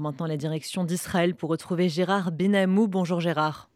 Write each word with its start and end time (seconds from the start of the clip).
prend 0.00 0.08
maintenant 0.08 0.26
la 0.26 0.38
direction 0.38 0.84
d'Israël 0.84 1.34
pour 1.34 1.50
retrouver 1.50 1.90
Gérard 1.90 2.32
Benamou. 2.32 2.88
Bonjour 2.88 3.20
Gérard. 3.20 3.68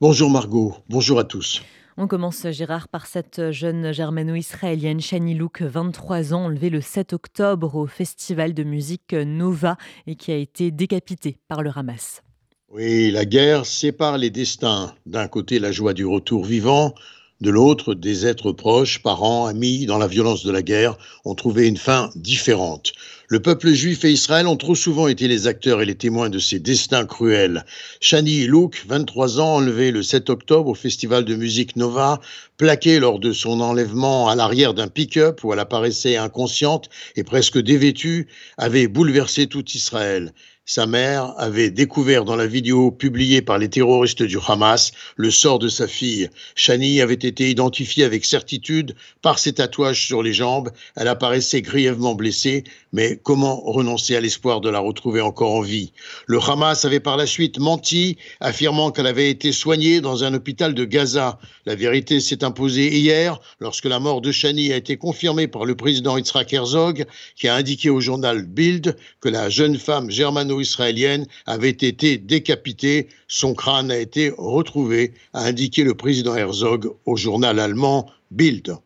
Bonjour 0.00 0.30
Margot, 0.30 0.74
bonjour 0.88 1.18
à 1.18 1.24
tous. 1.24 1.62
On 1.98 2.06
commence, 2.06 2.48
Gérard, 2.50 2.88
par 2.88 3.06
cette 3.06 3.50
jeune 3.50 3.92
germano-israélienne, 3.92 5.00
Shani 5.00 5.34
Louk, 5.34 5.60
23 5.60 6.32
ans, 6.32 6.44
enlevée 6.44 6.70
le 6.70 6.80
7 6.80 7.12
octobre 7.12 7.74
au 7.74 7.86
festival 7.86 8.54
de 8.54 8.62
musique 8.62 9.12
Nova 9.12 9.76
et 10.06 10.14
qui 10.14 10.32
a 10.32 10.36
été 10.36 10.70
décapitée 10.70 11.38
par 11.48 11.62
le 11.62 11.70
Hamas. 11.74 12.22
Oui, 12.70 13.10
la 13.10 13.26
guerre 13.26 13.66
sépare 13.66 14.16
les 14.16 14.30
destins. 14.30 14.94
D'un 15.04 15.28
côté, 15.28 15.58
la 15.58 15.72
joie 15.72 15.92
du 15.92 16.06
retour 16.06 16.46
vivant, 16.46 16.94
de 17.40 17.50
l'autre, 17.50 17.94
des 17.94 18.26
êtres 18.26 18.52
proches, 18.52 19.02
parents, 19.02 19.46
amis, 19.46 19.86
dans 19.86 19.98
la 19.98 20.08
violence 20.08 20.44
de 20.44 20.50
la 20.50 20.62
guerre, 20.62 20.98
ont 21.24 21.34
trouvé 21.34 21.68
une 21.68 21.76
fin 21.76 22.10
différente. 22.16 22.92
Le 23.28 23.40
peuple 23.40 23.72
juif 23.72 24.04
et 24.04 24.10
Israël 24.10 24.46
ont 24.46 24.56
trop 24.56 24.74
souvent 24.74 25.06
été 25.06 25.28
les 25.28 25.46
acteurs 25.46 25.82
et 25.82 25.84
les 25.84 25.94
témoins 25.94 26.30
de 26.30 26.38
ces 26.38 26.58
destins 26.58 27.04
cruels. 27.04 27.64
Shani 28.00 28.46
Louk, 28.46 28.84
23 28.88 29.38
ans, 29.38 29.56
enlevé 29.56 29.90
le 29.90 30.02
7 30.02 30.30
octobre 30.30 30.70
au 30.70 30.74
festival 30.74 31.24
de 31.24 31.36
musique 31.36 31.76
Nova, 31.76 32.20
plaqué 32.56 32.98
lors 32.98 33.18
de 33.18 33.32
son 33.32 33.60
enlèvement 33.60 34.28
à 34.28 34.34
l'arrière 34.34 34.74
d'un 34.74 34.88
pick-up 34.88 35.44
où 35.44 35.52
elle 35.52 35.58
apparaissait 35.58 36.16
inconsciente 36.16 36.88
et 37.16 37.22
presque 37.22 37.58
dévêtue, 37.58 38.28
avait 38.56 38.88
bouleversé 38.88 39.46
tout 39.46 39.64
Israël. 39.72 40.32
Sa 40.70 40.86
mère 40.86 41.32
avait 41.38 41.70
découvert 41.70 42.26
dans 42.26 42.36
la 42.36 42.46
vidéo 42.46 42.90
publiée 42.90 43.40
par 43.40 43.56
les 43.56 43.70
terroristes 43.70 44.22
du 44.22 44.36
Hamas 44.46 44.92
le 45.16 45.30
sort 45.30 45.58
de 45.58 45.70
sa 45.70 45.88
fille. 45.88 46.28
Shani 46.56 47.00
avait 47.00 47.14
été 47.14 47.48
identifiée 47.48 48.04
avec 48.04 48.26
certitude 48.26 48.94
par 49.22 49.38
ses 49.38 49.54
tatouages 49.54 50.06
sur 50.06 50.22
les 50.22 50.34
jambes. 50.34 50.70
Elle 50.94 51.08
apparaissait 51.08 51.62
grièvement 51.62 52.14
blessée, 52.14 52.64
mais 52.92 53.18
comment 53.22 53.60
renoncer 53.60 54.16
à 54.16 54.20
l'espoir 54.20 54.60
de 54.60 54.70
la 54.70 54.78
retrouver 54.78 55.20
encore 55.20 55.54
en 55.54 55.60
vie? 55.60 55.92
Le 56.26 56.38
Hamas 56.40 56.84
avait 56.84 57.00
par 57.00 57.16
la 57.16 57.26
suite 57.26 57.58
menti, 57.58 58.16
affirmant 58.40 58.90
qu'elle 58.90 59.06
avait 59.06 59.30
été 59.30 59.52
soignée 59.52 60.00
dans 60.00 60.24
un 60.24 60.34
hôpital 60.34 60.74
de 60.74 60.84
Gaza. 60.84 61.38
La 61.66 61.74
vérité 61.74 62.20
s'est 62.20 62.44
imposée 62.44 62.96
hier, 62.96 63.40
lorsque 63.60 63.84
la 63.84 64.00
mort 64.00 64.20
de 64.20 64.32
Shani 64.32 64.72
a 64.72 64.76
été 64.76 64.96
confirmée 64.96 65.48
par 65.48 65.64
le 65.64 65.74
président 65.74 66.16
Yitzhak 66.16 66.52
Herzog, 66.52 67.04
qui 67.36 67.48
a 67.48 67.54
indiqué 67.54 67.90
au 67.90 68.00
journal 68.00 68.42
Bild 68.42 68.96
que 69.20 69.28
la 69.28 69.50
jeune 69.50 69.78
femme 69.78 70.10
germano 70.10 70.60
israélienne 70.60 71.26
avait 71.46 71.70
été 71.70 72.18
décapitée. 72.18 73.08
Son 73.28 73.54
crâne 73.54 73.90
a 73.90 73.98
été 73.98 74.32
retrouvé, 74.36 75.12
a 75.34 75.44
indiqué 75.44 75.84
le 75.84 75.94
président 75.94 76.34
Herzog 76.34 76.90
au 77.04 77.16
journal 77.16 77.58
allemand 77.58 78.06
Bild. 78.30 78.78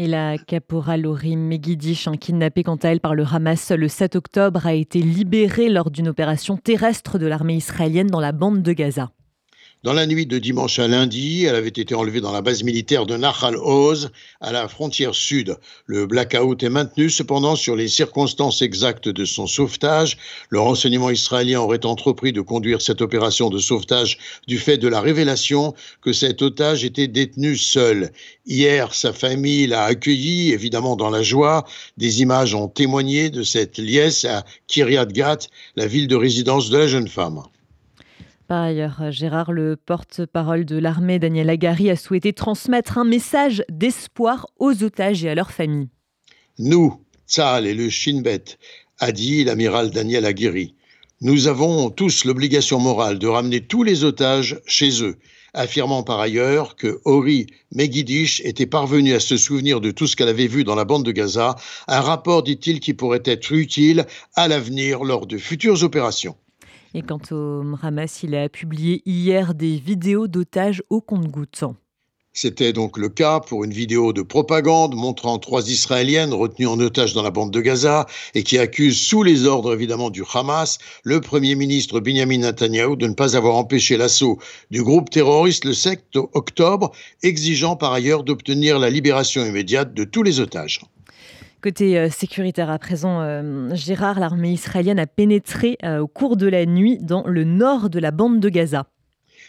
Et 0.00 0.06
la 0.06 0.38
caporale 0.38 1.06
Orim 1.06 1.40
Megiddish, 1.40 2.08
kidnappée 2.20 2.62
quant 2.62 2.76
à 2.76 2.90
elle 2.90 3.00
par 3.00 3.16
le 3.16 3.24
Hamas 3.24 3.72
le 3.72 3.88
7 3.88 4.14
octobre, 4.14 4.64
a 4.64 4.72
été 4.72 5.00
libérée 5.00 5.68
lors 5.68 5.90
d'une 5.90 6.06
opération 6.06 6.56
terrestre 6.56 7.18
de 7.18 7.26
l'armée 7.26 7.56
israélienne 7.56 8.06
dans 8.06 8.20
la 8.20 8.30
bande 8.30 8.62
de 8.62 8.72
Gaza. 8.72 9.10
Dans 9.84 9.92
la 9.92 10.08
nuit 10.08 10.26
de 10.26 10.38
dimanche 10.38 10.80
à 10.80 10.88
lundi, 10.88 11.44
elle 11.44 11.54
avait 11.54 11.68
été 11.68 11.94
enlevée 11.94 12.20
dans 12.20 12.32
la 12.32 12.42
base 12.42 12.64
militaire 12.64 13.06
de 13.06 13.16
Nahal 13.16 13.54
Oz, 13.54 14.10
à 14.40 14.50
la 14.50 14.66
frontière 14.66 15.14
sud. 15.14 15.56
Le 15.86 16.04
blackout 16.04 16.60
est 16.64 16.68
maintenu 16.68 17.08
cependant 17.10 17.54
sur 17.54 17.76
les 17.76 17.86
circonstances 17.86 18.60
exactes 18.60 19.08
de 19.08 19.24
son 19.24 19.46
sauvetage. 19.46 20.18
Le 20.48 20.58
renseignement 20.58 21.10
israélien 21.10 21.60
aurait 21.60 21.86
entrepris 21.86 22.32
de 22.32 22.40
conduire 22.40 22.82
cette 22.82 23.02
opération 23.02 23.50
de 23.50 23.58
sauvetage 23.58 24.18
du 24.48 24.58
fait 24.58 24.78
de 24.78 24.88
la 24.88 25.00
révélation 25.00 25.74
que 26.02 26.12
cet 26.12 26.42
otage 26.42 26.84
était 26.84 27.06
détenu 27.06 27.56
seul. 27.56 28.10
Hier, 28.46 28.92
sa 28.92 29.12
famille 29.12 29.68
l'a 29.68 29.84
accueilli, 29.84 30.50
évidemment 30.50 30.96
dans 30.96 31.10
la 31.10 31.22
joie. 31.22 31.64
Des 31.96 32.20
images 32.20 32.52
ont 32.52 32.66
témoigné 32.66 33.30
de 33.30 33.44
cette 33.44 33.78
liesse 33.78 34.24
à 34.24 34.44
Kiryat 34.66 35.06
Gat, 35.06 35.38
la 35.76 35.86
ville 35.86 36.08
de 36.08 36.16
résidence 36.16 36.68
de 36.68 36.78
la 36.78 36.88
jeune 36.88 37.06
femme. 37.06 37.44
Par 38.48 38.62
ailleurs, 38.62 39.10
Gérard, 39.10 39.52
le 39.52 39.76
porte-parole 39.76 40.64
de 40.64 40.78
l'armée, 40.78 41.18
Daniel 41.18 41.50
Agari, 41.50 41.90
a 41.90 41.96
souhaité 41.96 42.32
transmettre 42.32 42.96
un 42.96 43.04
message 43.04 43.62
d'espoir 43.68 44.46
aux 44.58 44.82
otages 44.82 45.22
et 45.22 45.28
à 45.28 45.34
leurs 45.34 45.50
familles. 45.50 45.90
Nous, 46.58 46.98
Tzal 47.28 47.66
et 47.66 47.74
le 47.74 47.90
Shin 47.90 48.22
Bet, 48.22 48.44
a 49.00 49.12
dit 49.12 49.44
l'amiral 49.44 49.90
Daniel 49.90 50.24
Aguirre, 50.24 50.70
nous 51.20 51.46
avons 51.46 51.90
tous 51.90 52.24
l'obligation 52.24 52.80
morale 52.80 53.18
de 53.18 53.26
ramener 53.26 53.60
tous 53.60 53.82
les 53.82 54.04
otages 54.04 54.58
chez 54.64 55.02
eux, 55.02 55.18
affirmant 55.52 56.02
par 56.02 56.18
ailleurs 56.18 56.74
que 56.74 57.02
Ori 57.04 57.48
Megiddish 57.74 58.40
était 58.46 58.64
parvenu 58.64 59.12
à 59.12 59.20
se 59.20 59.36
souvenir 59.36 59.82
de 59.82 59.90
tout 59.90 60.06
ce 60.06 60.16
qu'elle 60.16 60.28
avait 60.28 60.46
vu 60.46 60.64
dans 60.64 60.74
la 60.74 60.86
bande 60.86 61.04
de 61.04 61.12
Gaza, 61.12 61.56
un 61.86 62.00
rapport, 62.00 62.42
dit-il, 62.42 62.80
qui 62.80 62.94
pourrait 62.94 63.20
être 63.26 63.52
utile 63.52 64.06
à 64.36 64.48
l'avenir 64.48 65.04
lors 65.04 65.26
de 65.26 65.36
futures 65.36 65.82
opérations. 65.82 66.36
Et 66.94 67.02
quant 67.02 67.20
au 67.30 67.62
Hamas, 67.82 68.22
il 68.22 68.34
a 68.34 68.48
publié 68.48 69.02
hier 69.04 69.54
des 69.54 69.76
vidéos 69.76 70.26
d'otages 70.26 70.82
au 70.88 71.00
compte-gouttes. 71.00 71.64
C'était 72.40 72.72
donc 72.72 72.98
le 72.98 73.08
cas 73.08 73.40
pour 73.40 73.64
une 73.64 73.72
vidéo 73.72 74.12
de 74.12 74.22
propagande 74.22 74.94
montrant 74.94 75.38
trois 75.38 75.68
Israéliennes 75.68 76.32
retenues 76.32 76.68
en 76.68 76.78
otage 76.78 77.12
dans 77.12 77.22
la 77.22 77.32
bande 77.32 77.50
de 77.50 77.60
Gaza 77.60 78.06
et 78.34 78.44
qui 78.44 78.58
accusent, 78.58 79.00
sous 79.00 79.24
les 79.24 79.44
ordres 79.44 79.74
évidemment 79.74 80.08
du 80.08 80.22
Hamas, 80.32 80.78
le 81.02 81.20
Premier 81.20 81.56
ministre 81.56 81.98
Benjamin 81.98 82.38
Netanyahu 82.38 82.96
de 82.96 83.08
ne 83.08 83.14
pas 83.14 83.36
avoir 83.36 83.56
empêché 83.56 83.96
l'assaut 83.96 84.38
du 84.70 84.84
groupe 84.84 85.10
terroriste 85.10 85.64
le 85.64 85.74
7 85.74 86.04
octobre, 86.14 86.92
exigeant 87.24 87.74
par 87.74 87.92
ailleurs 87.92 88.22
d'obtenir 88.22 88.78
la 88.78 88.88
libération 88.88 89.44
immédiate 89.44 89.92
de 89.92 90.04
tous 90.04 90.22
les 90.22 90.38
otages. 90.38 90.80
Côté 91.60 91.98
euh, 91.98 92.08
sécuritaire 92.08 92.70
à 92.70 92.78
présent, 92.78 93.20
euh, 93.20 93.74
Gérard, 93.74 94.20
l'armée 94.20 94.52
israélienne 94.52 95.00
a 95.00 95.08
pénétré 95.08 95.76
euh, 95.84 95.98
au 95.98 96.06
cours 96.06 96.36
de 96.36 96.46
la 96.46 96.66
nuit 96.66 96.98
dans 97.00 97.26
le 97.26 97.42
nord 97.42 97.90
de 97.90 97.98
la 97.98 98.12
bande 98.12 98.38
de 98.38 98.48
Gaza. 98.48 98.86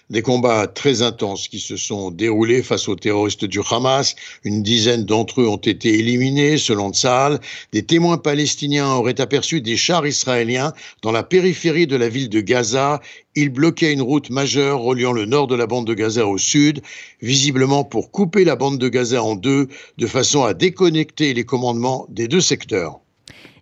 Des 0.09 0.21
combats 0.21 0.65
très 0.67 1.01
intenses 1.01 1.47
qui 1.47 1.59
se 1.59 1.77
sont 1.77 2.09
déroulés 2.09 2.63
face 2.63 2.87
aux 2.87 2.95
terroristes 2.95 3.45
du 3.45 3.59
Hamas. 3.69 4.15
Une 4.43 4.63
dizaine 4.63 5.05
d'entre 5.05 5.41
eux 5.41 5.47
ont 5.47 5.57
été 5.57 5.99
éliminés, 5.99 6.57
selon 6.57 6.91
Tzal. 6.91 7.39
Des 7.73 7.83
témoins 7.83 8.17
palestiniens 8.17 8.93
auraient 8.93 9.21
aperçu 9.21 9.61
des 9.61 9.77
chars 9.77 10.07
israéliens 10.07 10.73
dans 11.03 11.11
la 11.11 11.23
périphérie 11.23 11.87
de 11.87 11.95
la 11.95 12.09
ville 12.09 12.29
de 12.29 12.41
Gaza. 12.41 13.01
Ils 13.35 13.49
bloquaient 13.49 13.93
une 13.93 14.01
route 14.01 14.29
majeure 14.31 14.81
reliant 14.81 15.11
le 15.11 15.25
nord 15.25 15.47
de 15.47 15.55
la 15.55 15.67
bande 15.67 15.85
de 15.85 15.93
Gaza 15.93 16.25
au 16.25 16.37
sud, 16.37 16.81
visiblement 17.21 17.83
pour 17.83 18.11
couper 18.11 18.43
la 18.43 18.55
bande 18.55 18.79
de 18.79 18.89
Gaza 18.89 19.23
en 19.23 19.35
deux, 19.35 19.67
de 19.97 20.07
façon 20.07 20.43
à 20.43 20.53
déconnecter 20.53 21.33
les 21.33 21.43
commandements 21.43 22.07
des 22.09 22.27
deux 22.27 22.41
secteurs. 22.41 22.99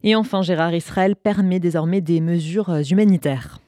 Et 0.03 0.15
enfin, 0.15 0.41
Gérard 0.41 0.73
Israël 0.73 1.15
permet 1.15 1.59
désormais 1.59 2.01
des 2.01 2.21
mesures 2.21 2.73
humanitaires. 2.89 3.59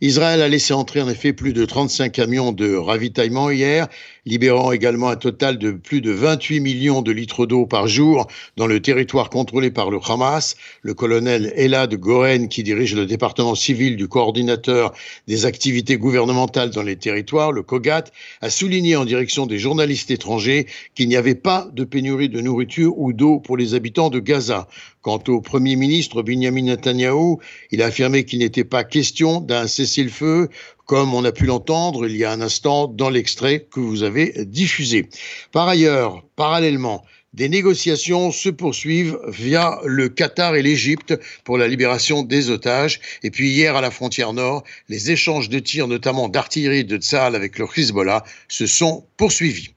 Israël 0.00 0.42
a 0.42 0.48
laissé 0.48 0.72
entrer 0.74 1.00
en 1.00 1.08
effet 1.08 1.32
plus 1.32 1.52
de 1.52 1.64
35 1.64 2.12
camions 2.12 2.52
de 2.52 2.74
ravitaillement 2.74 3.50
hier, 3.50 3.88
libérant 4.26 4.72
également 4.72 5.08
un 5.08 5.16
total 5.16 5.58
de 5.58 5.72
plus 5.72 6.00
de 6.00 6.12
28 6.12 6.60
millions 6.60 7.02
de 7.02 7.12
litres 7.12 7.46
d'eau 7.46 7.66
par 7.66 7.88
jour 7.88 8.26
dans 8.56 8.66
le 8.66 8.80
territoire 8.80 9.30
contrôlé 9.30 9.70
par 9.70 9.90
le 9.90 9.98
Hamas. 10.06 10.56
Le 10.82 10.94
colonel 10.94 11.52
Elad 11.56 11.94
Goren, 11.94 12.48
qui 12.48 12.62
dirige 12.62 12.94
le 12.94 13.06
département 13.06 13.54
civil 13.54 13.96
du 13.96 14.08
coordinateur 14.08 14.92
des 15.26 15.46
activités 15.46 15.96
gouvernementales 15.96 16.70
dans 16.70 16.82
les 16.82 16.96
territoires, 16.96 17.52
le 17.52 17.62
COGAT, 17.62 18.04
a 18.40 18.50
souligné 18.50 18.96
en 18.96 19.04
direction 19.04 19.46
des 19.46 19.58
journalistes 19.58 20.10
étrangers 20.10 20.66
qu'il 20.94 21.08
n'y 21.08 21.16
avait 21.16 21.34
pas 21.34 21.68
de 21.72 21.84
pénurie 21.84 22.28
de 22.28 22.40
nourriture 22.40 22.98
ou 22.98 23.12
d'eau 23.12 23.40
pour 23.40 23.56
les 23.56 23.74
habitants 23.74 24.10
de 24.10 24.20
Gaza. 24.20 24.68
Quant 25.02 25.22
au 25.26 25.40
Premier 25.40 25.74
ministre 25.74 26.22
Benjamin 26.22 26.62
Netanyahu, 26.62 27.38
il 27.72 27.82
a 27.82 27.86
affirmé 27.86 28.24
qu'il 28.24 28.38
n'était 28.38 28.62
pas 28.62 28.84
question 28.84 29.40
d'un 29.40 29.66
cessez-le-feu 29.66 30.48
comme 30.86 31.12
on 31.12 31.24
a 31.24 31.32
pu 31.32 31.44
l'entendre 31.46 32.06
il 32.06 32.16
y 32.16 32.24
a 32.24 32.30
un 32.30 32.40
instant 32.40 32.86
dans 32.86 33.10
l'extrait 33.10 33.66
que 33.68 33.80
vous 33.80 34.04
avez 34.04 34.32
diffusé. 34.44 35.08
Par 35.50 35.66
ailleurs, 35.66 36.22
parallèlement, 36.36 37.04
des 37.32 37.48
négociations 37.48 38.30
se 38.30 38.48
poursuivent 38.48 39.18
via 39.26 39.80
le 39.84 40.08
Qatar 40.08 40.54
et 40.54 40.62
l'Égypte 40.62 41.18
pour 41.42 41.58
la 41.58 41.66
libération 41.66 42.22
des 42.22 42.50
otages. 42.50 43.00
Et 43.24 43.32
puis 43.32 43.50
hier, 43.50 43.74
à 43.74 43.80
la 43.80 43.90
frontière 43.90 44.32
nord, 44.32 44.62
les 44.88 45.10
échanges 45.10 45.48
de 45.48 45.58
tirs, 45.58 45.88
notamment 45.88 46.28
d'artillerie 46.28 46.84
de 46.84 46.98
Tsahal 46.98 47.34
avec 47.34 47.58
le 47.58 47.66
Hezbollah, 47.76 48.22
se 48.46 48.66
sont 48.66 49.04
poursuivis. 49.16 49.70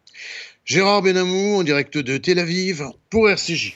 Gérard 0.65 1.01
Benamou, 1.01 1.55
en 1.55 1.63
direct 1.63 1.97
de 1.97 2.17
Tel 2.17 2.37
Aviv, 2.37 2.83
pour 3.09 3.27
RCJ. 3.27 3.73